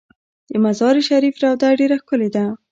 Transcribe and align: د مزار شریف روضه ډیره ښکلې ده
د 0.49 0.51
مزار 0.63 0.95
شریف 1.09 1.35
روضه 1.43 1.69
ډیره 1.79 1.97
ښکلې 2.01 2.29
ده 2.35 2.45